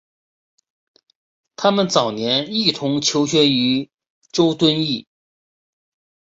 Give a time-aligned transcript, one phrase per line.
[1.55, 3.91] 他们早年一同求学于
[4.31, 5.07] 周敦颐。